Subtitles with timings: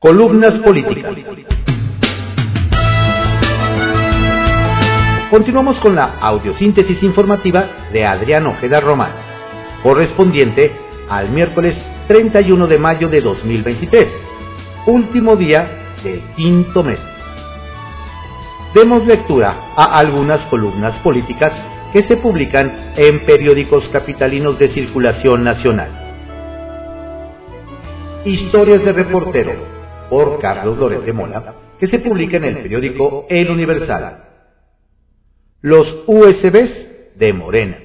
[0.00, 1.14] Columnas políticas.
[5.28, 9.12] Continuamos con la audiosíntesis informativa de Adrián Ojeda Román,
[9.82, 10.72] correspondiente
[11.10, 11.78] al miércoles
[12.08, 14.10] 31 de mayo de 2023,
[14.86, 16.98] último día del quinto mes.
[18.72, 21.52] Demos lectura a algunas columnas políticas
[21.92, 25.90] que se publican en periódicos capitalinos de circulación nacional.
[28.24, 29.79] Historias de reportero
[30.10, 34.24] por Carlos Loret Mola, que se publica en el periódico El Universal.
[35.62, 37.78] Los USBs de Morena.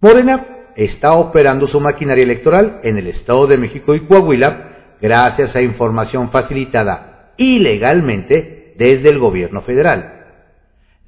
[0.00, 5.62] Morena está operando su maquinaria electoral en el Estado de México y Coahuila gracias a
[5.62, 10.16] información facilitada ilegalmente desde el gobierno federal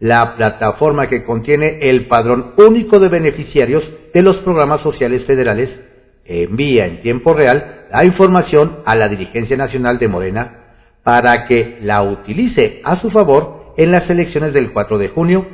[0.01, 5.79] la plataforma que contiene el padrón único de beneficiarios de los programas sociales federales
[6.25, 10.59] envía en tiempo real la información a la dirigencia nacional de Morena
[11.03, 15.47] para que la utilice a su favor en las elecciones del 4 de junio,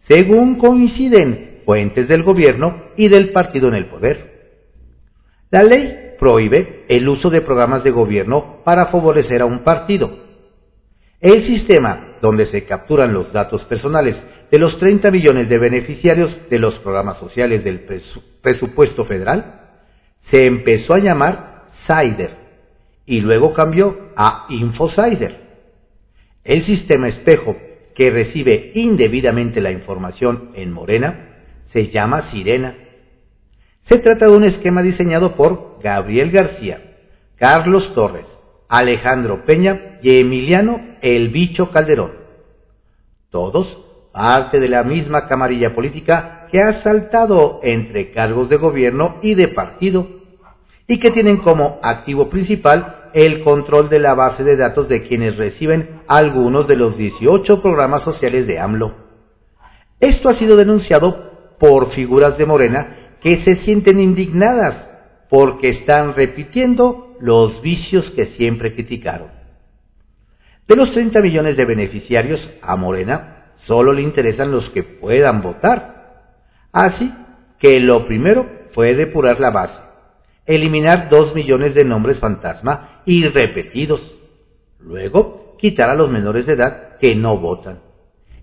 [0.00, 4.28] según coinciden fuentes del gobierno y del partido en el poder.
[5.50, 10.26] La ley prohíbe el uso de programas de gobierno para favorecer a un partido.
[11.20, 16.58] El sistema donde se capturan los datos personales de los 30 millones de beneficiarios de
[16.58, 17.86] los programas sociales del
[18.40, 19.60] presupuesto federal,
[20.20, 21.57] se empezó a llamar
[23.06, 25.48] Y luego cambió a InfoSider.
[26.44, 27.56] El sistema espejo
[27.94, 31.36] que recibe indebidamente la información en Morena
[31.66, 32.76] se llama Sirena.
[33.82, 36.96] Se trata de un esquema diseñado por Gabriel García,
[37.36, 38.26] Carlos Torres,
[38.68, 42.12] Alejandro Peña y Emiliano El Bicho Calderón.
[43.30, 49.34] Todos parte de la misma camarilla política que ha saltado entre cargos de gobierno y
[49.34, 50.17] de partido
[50.88, 55.36] y que tienen como activo principal el control de la base de datos de quienes
[55.36, 58.94] reciben algunos de los 18 programas sociales de AMLO.
[60.00, 64.90] Esto ha sido denunciado por figuras de Morena que se sienten indignadas
[65.28, 69.28] porque están repitiendo los vicios que siempre criticaron.
[70.66, 76.34] De los 30 millones de beneficiarios, a Morena solo le interesan los que puedan votar.
[76.72, 77.12] Así
[77.58, 79.80] que lo primero fue depurar la base,
[80.48, 84.02] eliminar 2 millones de nombres fantasma y repetidos.
[84.80, 87.80] Luego, quitar a los menores de edad que no votan.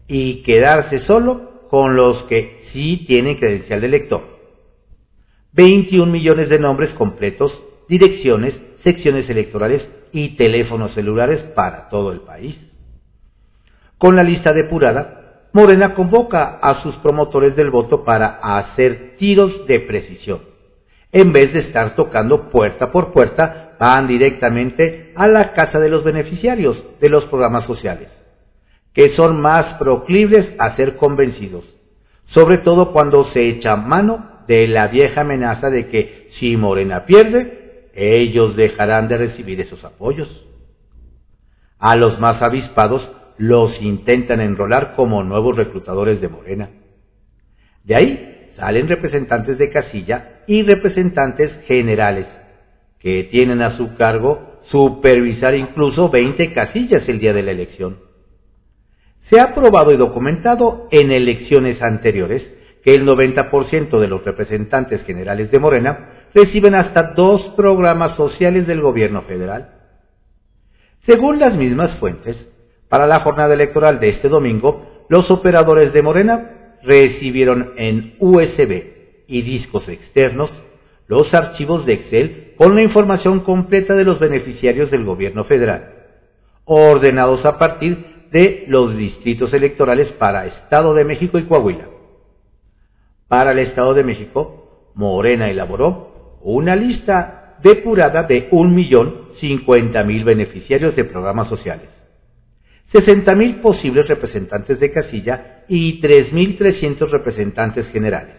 [0.07, 4.23] Y quedarse solo con los que sí tienen credencial de elector.
[5.51, 12.59] 21 millones de nombres completos direcciones, secciones electorales y teléfonos celulares para todo el país.
[13.97, 19.79] Con la lista depurada, Morena convoca a sus promotores del voto para hacer tiros de
[19.79, 20.54] precisión.
[21.15, 26.03] En vez de estar tocando puerta por puerta, van directamente a la casa de los
[26.03, 28.11] beneficiarios de los programas sociales,
[28.91, 31.73] que son más proclibles a ser convencidos,
[32.25, 37.91] sobre todo cuando se echa mano de la vieja amenaza de que si Morena pierde,
[37.93, 40.45] ellos dejarán de recibir esos apoyos.
[41.79, 46.71] A los más avispados los intentan enrolar como nuevos reclutadores de Morena.
[47.85, 52.27] De ahí salen representantes de casilla y representantes generales,
[52.99, 57.99] que tienen a su cargo supervisar incluso 20 casillas el día de la elección.
[59.21, 62.51] Se ha probado y documentado en elecciones anteriores
[62.83, 68.81] que el 90% de los representantes generales de Morena reciben hasta dos programas sociales del
[68.81, 69.71] gobierno federal.
[71.01, 72.49] Según las mismas fuentes,
[72.87, 76.54] para la jornada electoral de este domingo, los operadores de Morena
[76.85, 80.51] recibieron en USB y discos externos
[81.07, 85.93] los archivos de Excel con la información completa de los beneficiarios del gobierno federal,
[86.65, 91.89] ordenados a partir de los distritos electorales para Estado de México y Coahuila.
[93.27, 101.47] Para el Estado de México, Morena elaboró una lista depurada de 1.050.000 beneficiarios de programas
[101.47, 101.89] sociales,
[102.91, 108.35] 60.000 posibles representantes de casilla y 3.300 representantes generales.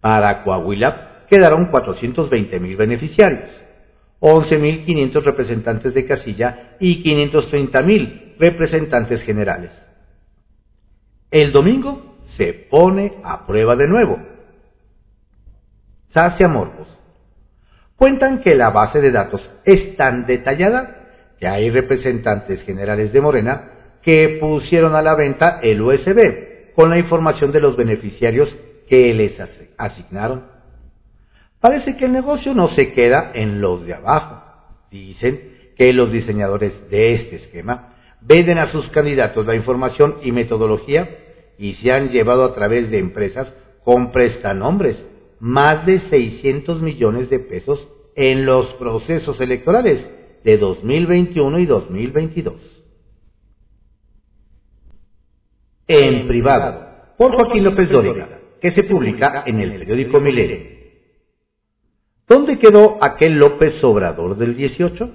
[0.00, 3.50] Para Coahuila quedaron 420.000 beneficiarios,
[4.20, 9.70] 11.500 representantes de casilla y 530.000 representantes generales.
[11.30, 14.32] El domingo se pone a prueba de nuevo
[16.12, 16.88] sacia morbos.
[17.96, 21.08] Cuentan que la base de datos es tan detallada
[21.38, 23.71] que hay representantes generales de Morena
[24.02, 28.56] que pusieron a la venta el USB con la información de los beneficiarios
[28.88, 29.38] que les
[29.76, 30.46] asignaron.
[31.60, 34.42] Parece que el negocio no se queda en los de abajo,
[34.90, 41.18] Dicen que los diseñadores de este esquema venden a sus candidatos la información y metodología
[41.56, 45.02] y se han llevado a través de empresas con prestanombres
[45.40, 50.06] más de 600 millones de pesos en los procesos electorales
[50.44, 52.81] de 2021 y 2022.
[55.86, 60.72] En privado, por Joaquín López Dóriga, que se publica en el periódico Milenio.
[62.28, 65.10] ¿Dónde quedó aquel López Obrador del 18?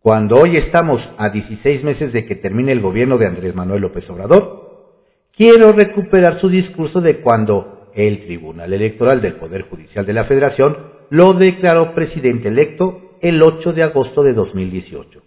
[0.00, 4.08] Cuando hoy estamos a 16 meses de que termine el gobierno de Andrés Manuel López
[4.08, 4.94] Obrador,
[5.36, 10.76] quiero recuperar su discurso de cuando el Tribunal Electoral del Poder Judicial de la Federación
[11.10, 15.22] lo declaró presidente electo el 8 de agosto de 2018.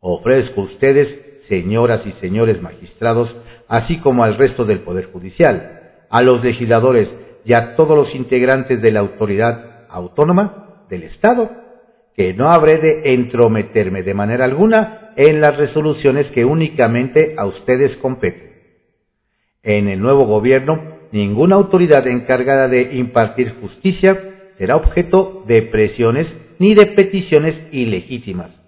[0.00, 3.36] Ofrezco a ustedes, señoras y señores magistrados,
[3.68, 7.14] así como al resto del Poder Judicial, a los legisladores
[7.44, 11.50] y a todos los integrantes de la autoridad autónoma del Estado,
[12.16, 17.96] que no habré de entrometerme de manera alguna en las resoluciones que únicamente a ustedes
[17.96, 18.52] competen.
[19.62, 26.74] En el nuevo gobierno, ninguna autoridad encargada de impartir justicia será objeto de presiones ni
[26.74, 28.63] de peticiones ilegítimas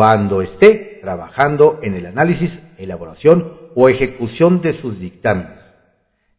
[0.00, 5.60] cuando esté trabajando en el análisis, elaboración o ejecución de sus dictámenes.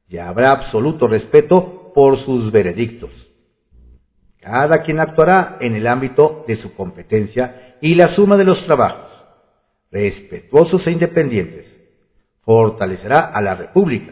[0.10, 3.12] Y habrá absoluto respeto por sus veredictos.
[4.40, 9.12] Cada quien actuará en el ámbito de su competencia y la suma de los trabajos,
[9.92, 11.68] respetuosos e independientes,
[12.42, 14.12] fortalecerá a la República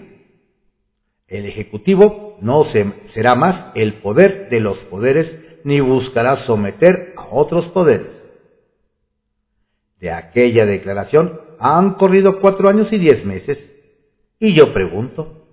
[1.27, 7.67] el Ejecutivo no será más el poder de los poderes ni buscará someter a otros
[7.69, 8.18] poderes.
[9.99, 13.59] De aquella declaración han corrido cuatro años y diez meses.
[14.39, 15.45] Y yo pregunto,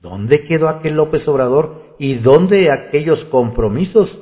[0.00, 4.18] ¿dónde quedó aquel López Obrador y dónde aquellos compromisos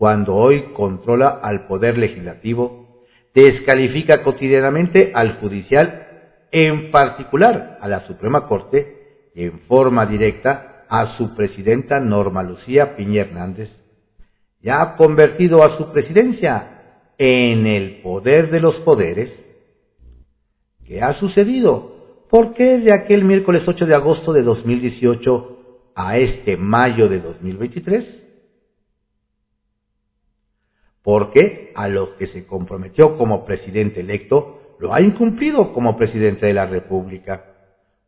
[0.00, 3.02] cuando hoy controla al Poder Legislativo,
[3.34, 6.06] descalifica cotidianamente al Judicial,
[6.50, 13.20] en particular a la Suprema Corte, en forma directa a su presidenta Norma Lucía Piña
[13.20, 13.76] Hernández,
[14.62, 16.79] ya ha convertido a su presidencia
[17.22, 19.30] en el poder de los poderes.
[20.86, 22.24] ¿Qué ha sucedido?
[22.30, 28.24] ¿Por qué de aquel miércoles 8 de agosto de 2018 a este mayo de 2023?
[31.02, 36.54] Porque a lo que se comprometió como presidente electo, lo ha incumplido como presidente de
[36.54, 37.44] la República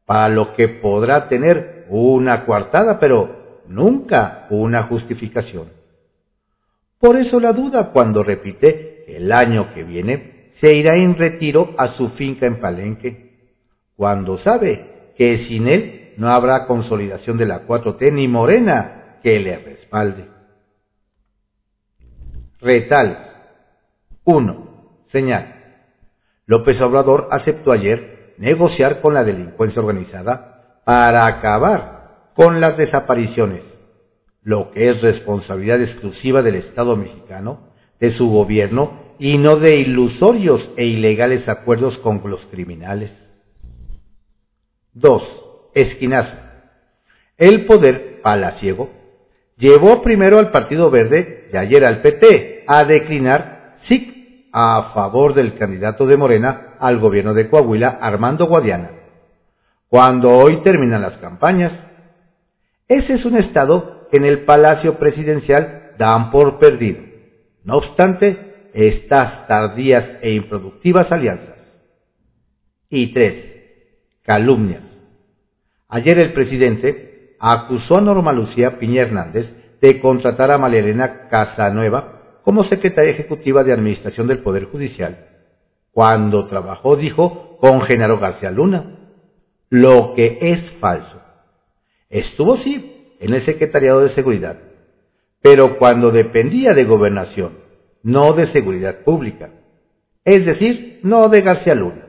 [0.07, 5.69] para lo que podrá tener una coartada, pero nunca una justificación.
[6.99, 11.89] Por eso la duda cuando repite el año que viene se irá en retiro a
[11.89, 13.33] su finca en Palenque,
[13.97, 19.59] cuando sabe que sin él no habrá consolidación de la 4T ni Morena que le
[19.59, 20.29] respalde.
[22.61, 23.31] Retal.
[24.25, 25.05] 1.
[25.09, 25.63] Señal.
[26.47, 33.63] López Obrador aceptó ayer negociar con la delincuencia organizada para acabar con las desapariciones,
[34.43, 37.72] lo que es responsabilidad exclusiva del Estado mexicano,
[38.03, 43.17] de su gobierno y no de ilusorios e ilegales acuerdos con los criminales.
[44.95, 45.71] 2.
[45.73, 46.35] Esquinazo.
[47.39, 48.91] El poder palaciego
[49.57, 55.55] llevó primero al Partido Verde y ayer al PT a declinar SIC a favor del
[55.57, 58.91] candidato de Morena al gobierno de Coahuila, Armando Guadiana,
[59.89, 61.73] cuando hoy terminan las campañas.
[62.89, 67.12] Ese es un estado que en el Palacio Presidencial dan por perdido.
[67.65, 71.59] No obstante, estas tardías e improductivas alianzas.
[72.89, 73.47] Y tres,
[74.23, 74.85] calumnias.
[75.89, 82.41] Ayer el presidente acusó a Norma Lucía Piña Hernández de contratar a María Elena Casanueva
[82.43, 85.29] como secretaria ejecutiva de Administración del Poder Judicial
[85.93, 88.99] cuando trabajó, dijo, con Genaro García Luna,
[89.69, 91.21] lo que es falso.
[92.09, 94.59] Estuvo sí en el Secretariado de Seguridad,
[95.43, 97.59] pero cuando dependía de gobernación,
[98.03, 99.51] no de seguridad pública,
[100.25, 102.07] es decir, no de García Luna.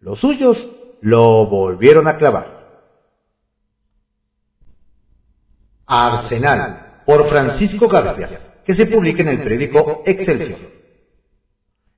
[0.00, 0.70] Los suyos
[1.00, 2.54] lo volvieron a clavar.
[5.86, 10.74] Arsenal, por Francisco García, que se publica en el periódico Excelsior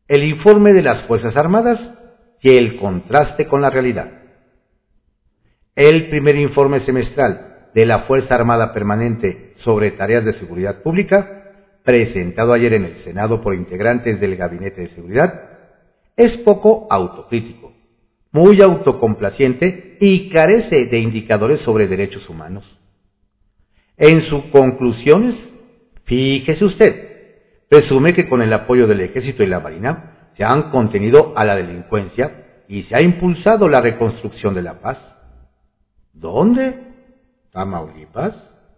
[0.08, 1.92] el informe de las Fuerzas Armadas
[2.40, 4.10] y el contraste con la realidad.
[5.74, 11.52] El primer informe semestral de la Fuerza Armada Permanente sobre tareas de seguridad pública,
[11.84, 15.42] presentado ayer en el Senado por integrantes del Gabinete de Seguridad,
[16.16, 17.74] es poco autocrítico,
[18.32, 22.64] muy autocomplaciente y carece de indicadores sobre derechos humanos.
[23.98, 25.36] En sus conclusiones,
[26.04, 27.10] fíjese usted,
[27.68, 31.56] presume que con el apoyo del ejército y la marina se han contenido a la
[31.56, 34.98] delincuencia y se ha impulsado la reconstrucción de la paz.
[36.14, 36.85] ¿Dónde?
[37.56, 38.34] Tamaulipas,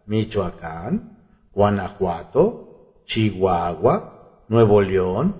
[0.06, 1.18] Michoacán,
[1.52, 5.34] Guanajuato, Chihuahua, Nuevo León,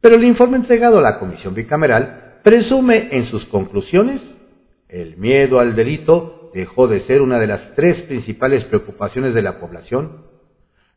[0.00, 4.22] Pero el informe entregado a la Comisión Bicameral presume en sus conclusiones
[4.88, 9.58] el miedo al delito dejó de ser una de las tres principales preocupaciones de la
[9.58, 10.24] población.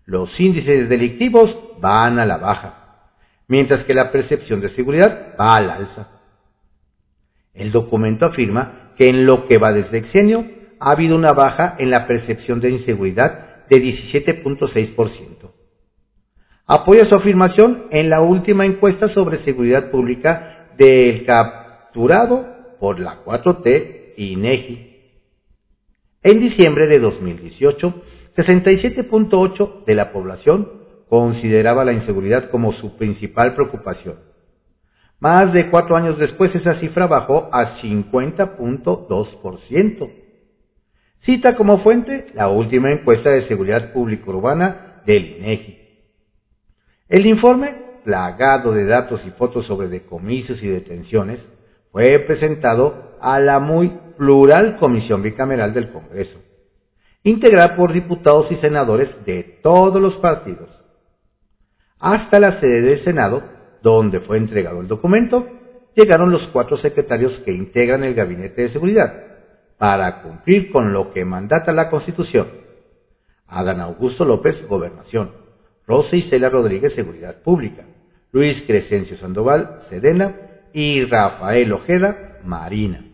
[0.05, 2.88] Los índices delictivos van a la baja,
[3.49, 6.07] mientras que la percepción de seguridad va al alza.
[7.53, 10.45] El documento afirma que en lo que va desde exenio
[10.79, 15.51] ha habido una baja en la percepción de inseguridad de 17.6%.
[16.67, 24.13] Apoya su afirmación en la última encuesta sobre seguridad pública del capturado por la 4T
[24.15, 24.89] y INEGI.
[26.21, 28.03] En diciembre de 2018,
[28.35, 30.78] 67.8 de la población
[31.09, 34.15] consideraba la inseguridad como su principal preocupación.
[35.19, 40.13] Más de cuatro años después esa cifra bajó a 50.2%.
[41.17, 45.77] Cita como fuente la última encuesta de seguridad pública urbana del INEGI.
[47.09, 47.75] El informe,
[48.05, 51.45] plagado de datos y fotos sobre decomisos y detenciones,
[51.91, 56.39] fue presentado a la muy plural Comisión Bicameral del Congreso,
[57.23, 60.83] integrada por diputados y senadores de todos los partidos.
[61.99, 63.43] Hasta la sede del Senado,
[63.81, 65.47] donde fue entregado el documento,
[65.93, 69.29] llegaron los cuatro secretarios que integran el Gabinete de Seguridad
[69.77, 72.47] para cumplir con lo que mandata la Constitución.
[73.47, 75.31] Adán Augusto López, Gobernación.
[75.87, 77.83] Rosa Isela Rodríguez, Seguridad Pública.
[78.31, 80.35] Luis Crescencio Sandoval, Sedena
[80.71, 83.05] y Rafael Ojeda Marina.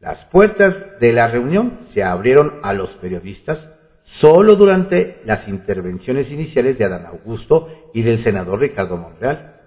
[0.00, 3.70] Las puertas de la reunión se abrieron a los periodistas
[4.18, 9.60] solo durante las intervenciones iniciales de Adán Augusto y del senador Ricardo Monreal.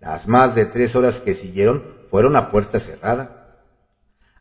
[0.00, 3.60] Las más de tres horas que siguieron fueron a puerta cerrada.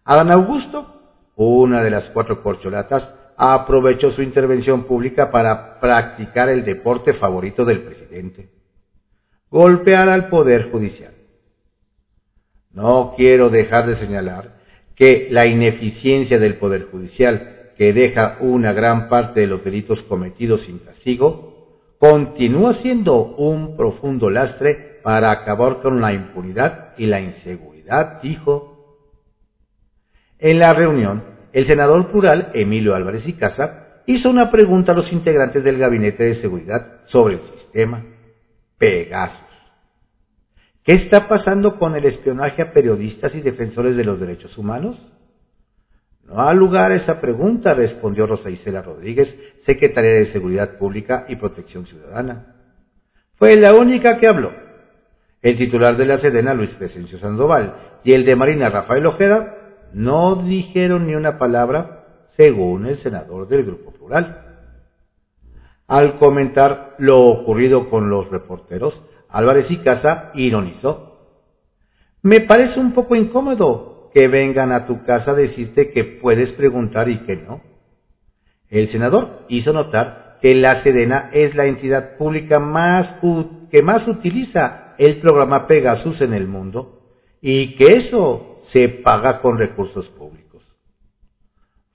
[0.03, 1.01] Adán Augusto,
[1.35, 7.81] una de las cuatro corcholatas, aprovechó su intervención pública para practicar el deporte favorito del
[7.81, 8.49] presidente
[9.53, 11.13] golpear al Poder Judicial.
[12.71, 14.55] No quiero dejar de señalar
[14.95, 20.61] que la ineficiencia del Poder Judicial, que deja una gran parte de los delitos cometidos
[20.61, 21.53] sin castigo,
[21.99, 28.69] continúa siendo un profundo lastre para acabar con la impunidad y la inseguridad, dijo.
[30.39, 35.11] En la reunión, el senador plural Emilio Álvarez y Casa hizo una pregunta a los
[35.11, 38.03] integrantes del Gabinete de Seguridad sobre el sistema.
[38.77, 39.39] Pegasus.
[40.83, 44.97] ¿Qué está pasando con el espionaje a periodistas y defensores de los derechos humanos?
[46.25, 51.35] No ha lugar a esa pregunta, respondió Rosa Isela Rodríguez, secretaria de Seguridad Pública y
[51.35, 52.55] Protección Ciudadana.
[53.35, 54.51] Fue la única que habló.
[55.41, 59.57] El titular de la Sedena, Luis Presencio Sandoval, y el de Marina, Rafael Ojeda,
[59.93, 64.43] no dijeron ni una palabra, según el senador del Grupo Plural.
[65.87, 71.13] Al comentar lo ocurrido con los reporteros, Álvarez y Casa ironizó.
[72.21, 77.09] Me parece un poco incómodo que vengan a tu casa a decirte que puedes preguntar
[77.09, 77.61] y que no.
[78.69, 83.19] El senador hizo notar que la Sedena es la entidad pública más
[83.71, 87.01] que más utiliza el programa Pegasus en el mundo
[87.41, 90.63] y que eso se paga con recursos públicos.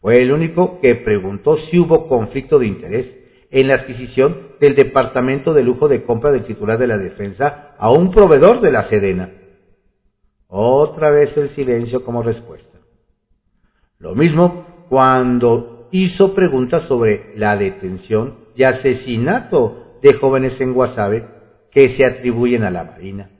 [0.00, 3.18] Fue el único que preguntó si hubo conflicto de interés
[3.50, 7.90] en la adquisición del Departamento de Lujo de Compra del titular de la Defensa a
[7.90, 9.30] un proveedor de la Sedena.
[10.48, 12.78] Otra vez el silencio como respuesta.
[13.98, 21.26] Lo mismo cuando hizo preguntas sobre la detención y asesinato de jóvenes en Guasave
[21.70, 23.30] que se atribuyen a la Marina.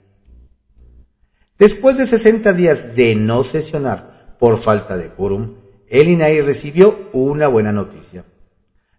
[1.57, 5.55] Después de 60 días de no sesionar por falta de quórum,
[5.87, 8.23] el INAI recibió una buena noticia.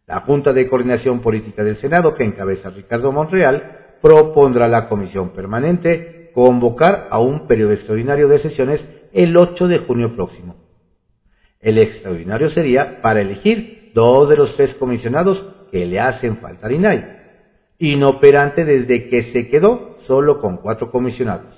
[0.06, 6.19] La Junta de Coordinación Política del Senado, que encabeza Ricardo Monreal, propondrá la Comisión Permanente
[6.32, 10.56] convocar a un periodo extraordinario de sesiones el 8 de junio próximo.
[11.60, 16.72] El extraordinario sería para elegir dos de los tres comisionados que le hacen falta al
[16.72, 17.20] INAI,
[17.78, 21.54] inoperante desde que se quedó solo con cuatro comisionados.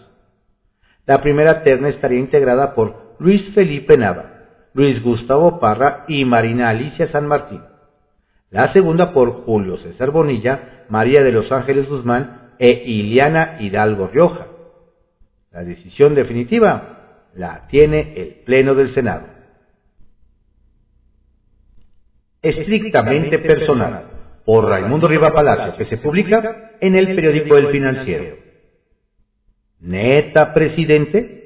[1.06, 4.32] La primera terna estaría integrada por Luis Felipe Nava,
[4.72, 7.62] Luis Gustavo Parra y Marina Alicia San Martín.
[8.50, 14.46] La segunda por Julio César Bonilla, María de los Ángeles Guzmán e Iliana Hidalgo Rioja.
[15.52, 19.26] La decisión definitiva la tiene el Pleno del Senado.
[22.40, 24.06] Estrictamente personal,
[24.44, 28.36] por Raimundo Riva Palacio, que se publica en el periódico El Financiero.
[29.80, 31.40] Neta, presidente.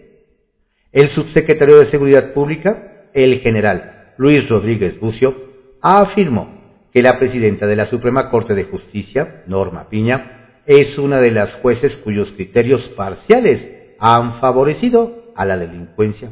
[0.92, 5.34] El subsecretario de Seguridad Pública, el general Luis Rodríguez Bucio,
[5.82, 11.32] afirmó que la presidenta de la Suprema Corte de Justicia, Norma Piña, es una de
[11.32, 16.30] las jueces cuyos criterios parciales han favorecido a la delincuencia.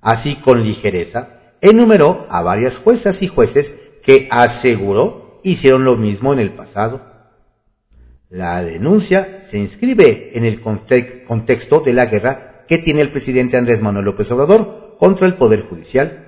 [0.00, 6.38] Así, con ligereza, enumeró a varias juezas y jueces que aseguró hicieron lo mismo en
[6.38, 7.02] el pasado.
[8.28, 13.82] La denuncia se inscribe en el contexto de la guerra que tiene el presidente Andrés
[13.82, 16.26] Manuel López Obrador contra el Poder Judicial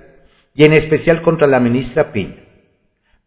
[0.53, 2.43] y en especial contra la ministra Piña.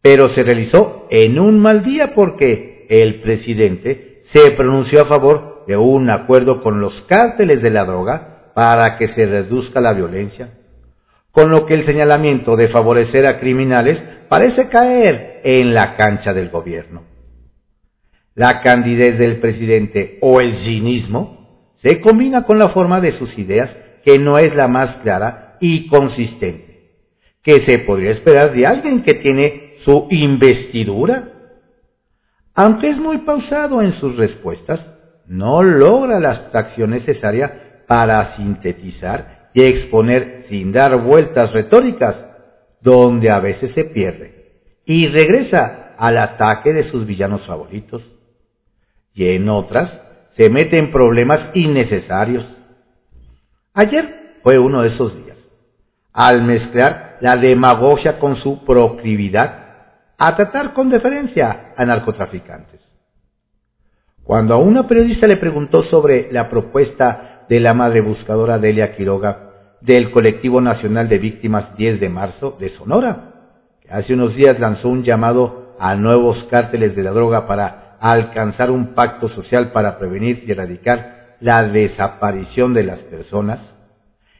[0.03, 5.77] Pero se realizó en un mal día porque el presidente se pronunció a favor de
[5.77, 10.51] un acuerdo con los cárteles de la droga para que se reduzca la violencia,
[11.31, 16.51] con lo que el señalamiento de favorecer a criminales parece caer en la cancha del
[16.51, 17.17] gobierno
[18.37, 23.75] la candidez del presidente o el cinismo se combina con la forma de sus ideas
[24.05, 26.67] que no es la más clara y consistente
[27.43, 31.33] que se podría esperar de alguien que tiene su investidura.
[32.55, 34.85] Aunque es muy pausado en sus respuestas,
[35.29, 42.25] no logra la abstracción necesaria para sintetizar y exponer sin dar vueltas retóricas,
[42.81, 48.03] donde a veces se pierde, y regresa al ataque de sus villanos favoritos
[49.15, 50.01] y en otras
[50.33, 52.45] se mete en problemas innecesarios.
[53.73, 55.39] Ayer fue uno de esos días,
[56.13, 59.65] al mezclar la demagogia con su proclividad
[60.19, 62.86] a tratar con deferencia a narcotraficantes.
[64.27, 69.53] Cuando a una periodista le preguntó sobre la propuesta de la madre buscadora Delia Quiroga
[69.81, 73.35] del Colectivo Nacional de Víctimas 10 de marzo de Sonora,
[73.81, 78.73] que hace unos días lanzó un llamado a nuevos cárteles de la droga para alcanzar
[78.73, 83.61] un pacto social para prevenir y erradicar la desaparición de las personas,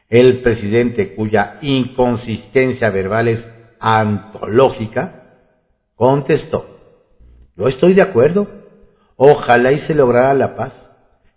[0.09, 3.47] el presidente cuya inconsistencia verbal es
[3.79, 5.23] antológica,
[5.95, 6.77] contestó,
[7.55, 8.66] yo estoy de acuerdo,
[9.17, 10.73] ojalá y se lograra la paz.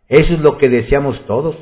[0.07, 1.57] Eso es lo que deseamos todos,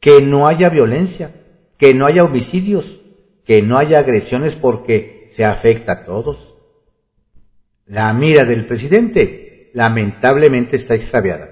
[0.00, 1.32] que no haya violencia,
[1.78, 3.00] que no haya homicidios,
[3.44, 6.54] que no haya agresiones porque se afecta a todos.
[7.86, 11.50] La mira del presidente lamentablemente está extraviada.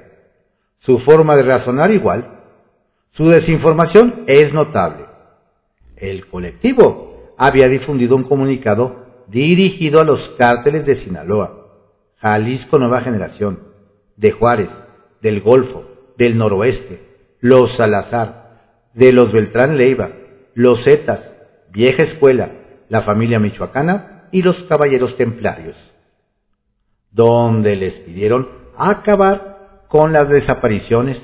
[0.79, 2.41] Su forma de razonar igual.
[3.11, 5.07] Su desinformación es notable.
[5.97, 11.67] El colectivo había difundido un comunicado dirigido a los cárteles de Sinaloa,
[12.17, 13.70] Jalisco Nueva Generación,
[14.21, 14.71] de Juárez,
[15.21, 17.01] del Golfo, del Noroeste,
[17.41, 20.11] los Salazar, de los Beltrán Leiva,
[20.55, 21.33] los Zetas,
[21.73, 22.51] Vieja Escuela,
[22.89, 25.77] la familia michoacana y los Caballeros Templarios
[27.11, 31.21] donde les pidieron acabar con las desapariciones.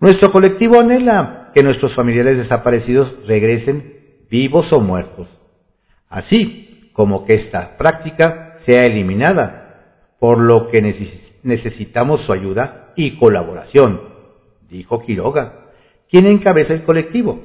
[0.00, 3.94] Nuestro colectivo anhela que nuestros familiares desaparecidos regresen
[4.28, 5.28] vivos o muertos,
[6.08, 9.62] así como que esta práctica sea eliminada,
[10.18, 11.25] por lo que necesitamos
[12.18, 14.00] su ayuda y colaboración,
[14.68, 15.70] dijo Quiroga,
[16.10, 17.40] quien encabeza el colectivo.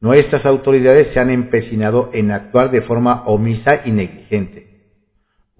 [0.00, 4.70] Nuestras autoridades se han empecinado en actuar de forma omisa y negligente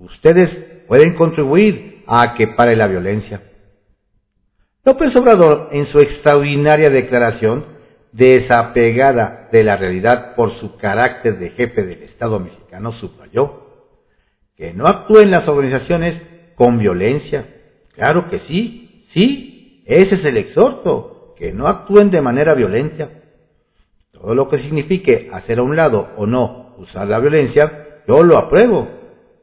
[0.01, 3.43] Ustedes pueden contribuir a que pare la violencia.
[4.83, 7.67] López Obrador, en su extraordinaria declaración,
[8.13, 13.67] desapegada de la realidad por su carácter de jefe del Estado mexicano, subrayó
[14.57, 16.23] que no actúen las organizaciones
[16.61, 17.47] con violencia.
[17.95, 23.09] Claro que sí, sí, ese es el exhorto, que no actúen de manera violenta.
[24.13, 28.37] Todo lo que signifique hacer a un lado o no usar la violencia, yo lo
[28.37, 28.91] apruebo.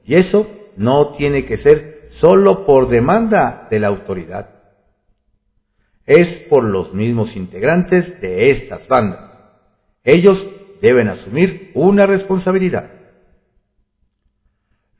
[0.06, 4.50] Y eso no tiene que ser solo por demanda de la autoridad.
[6.06, 9.32] Es por los mismos integrantes de estas bandas.
[10.04, 10.46] Ellos
[10.84, 12.92] deben asumir una responsabilidad.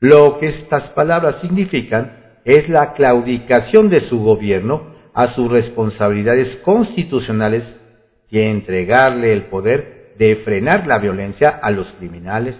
[0.00, 7.64] Lo que estas palabras significan es la claudicación de su gobierno a sus responsabilidades constitucionales
[8.30, 12.58] y entregarle el poder de frenar la violencia a los criminales.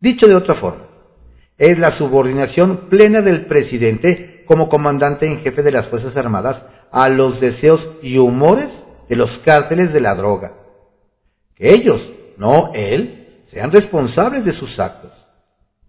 [0.00, 0.86] Dicho de otra forma,
[1.56, 7.08] es la subordinación plena del presidente como comandante en jefe de las Fuerzas Armadas a
[7.08, 8.70] los deseos y humores
[9.08, 10.52] de los cárteles de la droga.
[11.54, 15.17] Que ellos, no él, sean responsables de sus actos.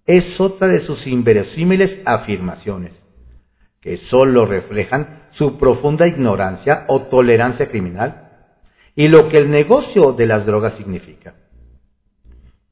[0.10, 2.93] Es otra de sus inverosímiles afirmaciones,
[3.80, 8.32] que sólo reflejan su profunda ignorancia o tolerancia criminal
[8.95, 11.36] y lo que el negocio de las drogas significa.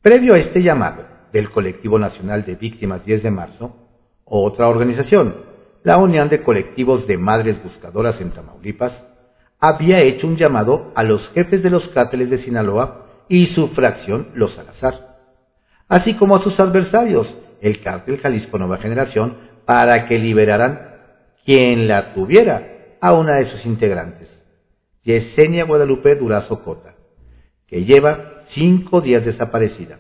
[0.01, 3.87] Previo a este llamado del Colectivo Nacional de Víctimas 10 de marzo,
[4.25, 5.35] otra organización,
[5.83, 9.05] la Unión de Colectivos de Madres Buscadoras en Tamaulipas,
[9.59, 14.29] había hecho un llamado a los jefes de los cárteles de Sinaloa y su fracción
[14.33, 15.06] Los Salazar,
[15.87, 20.95] así como a sus adversarios, el cártel Jalisco Nueva Generación, para que liberaran
[21.45, 24.29] quien la tuviera a una de sus integrantes,
[25.03, 26.95] Yesenia Guadalupe Durazo Cota,
[27.67, 29.99] que lleva cinco días desaparecida.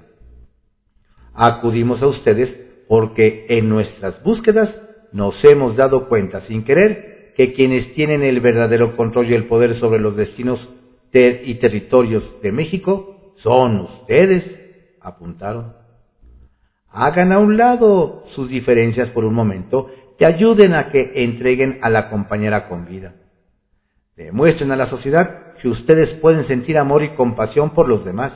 [1.33, 7.93] Acudimos a ustedes porque en nuestras búsquedas nos hemos dado cuenta sin querer que quienes
[7.93, 10.67] tienen el verdadero control y el poder sobre los destinos
[11.13, 14.66] y territorios de México son ustedes,
[15.07, 15.73] apuntaron.
[16.89, 19.89] Hagan a un lado sus diferencias por un momento
[20.19, 23.13] y ayuden a que entreguen a la compañera con vida.
[24.15, 28.33] Demuestren a la sociedad que ustedes pueden sentir amor y compasión por los demás.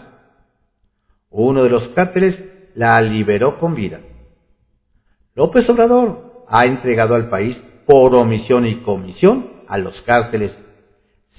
[1.30, 2.40] Uno de los cárteles
[2.76, 4.00] la liberó con vida.
[5.34, 10.58] López Obrador ha entregado al país por omisión y comisión a los cárteles,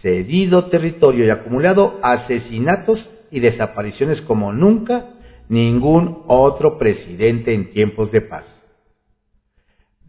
[0.01, 5.11] cedido territorio y acumulado asesinatos y desapariciones como nunca
[5.53, 8.47] ningún otro presidente en tiempos de paz.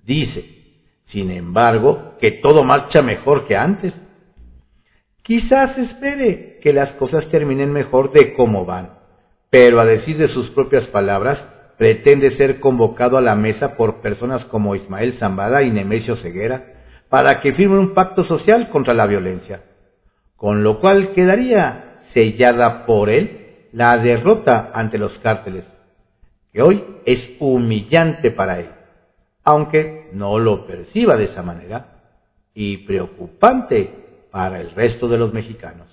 [0.02, 0.46] Dice,
[1.08, 3.94] sin embargo, que todo marcha mejor que antes.
[5.22, 8.94] Quizás espere que las cosas terminen mejor de cómo van,
[9.50, 11.46] pero a decir de sus propias palabras,
[11.78, 16.74] pretende ser convocado a la mesa por personas como Ismael Zambada y Nemesio Ceguera
[17.10, 19.62] para que firmen un pacto social contra la violencia,
[20.38, 23.43] con lo cual quedaría sellada por él
[23.74, 25.66] la derrota ante los cárteles,
[26.54, 28.70] que hoy es humillante para él,
[29.44, 31.88] aunque no lo perciba de esa manera,
[32.54, 35.88] y preocupante para el resto de los mexicanos.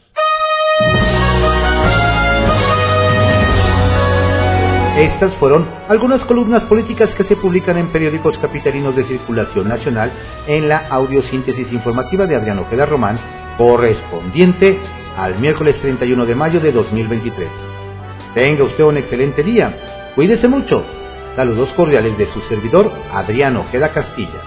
[4.99, 10.13] Estas fueron algunas columnas políticas que se publican en periódicos capitalinos de circulación nacional
[10.47, 13.19] en la audiosíntesis informativa de Adriano Ojeda Román,
[13.57, 14.79] correspondiente
[15.17, 17.70] al miércoles 31 de mayo de 2023.
[18.35, 20.13] Tenga usted un excelente día.
[20.15, 20.85] Cuídese mucho.
[21.37, 24.41] Saludos cordiales de su servidor, Adriano Ojeda Castilla.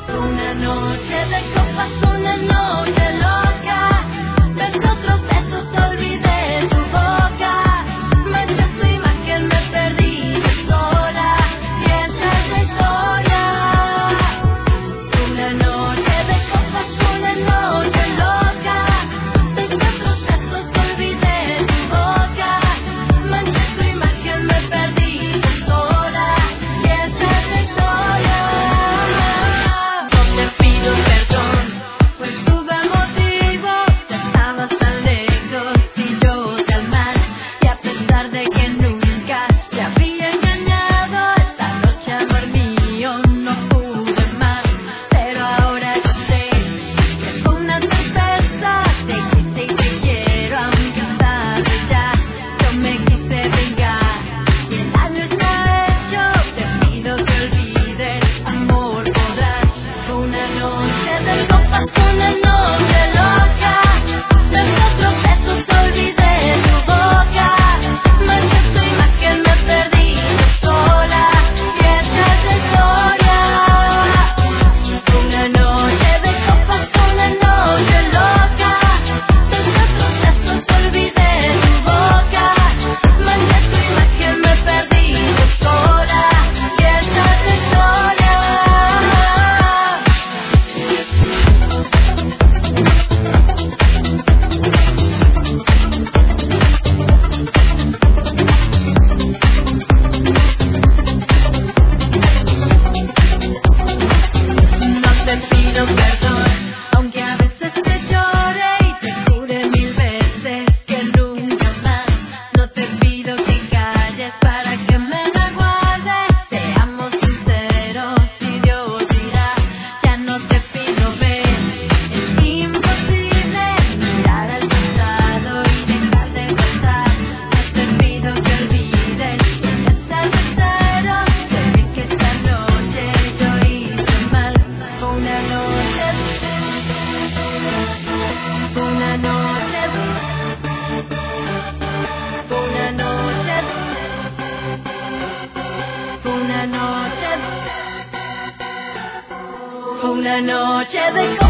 [150.41, 151.42] Noche de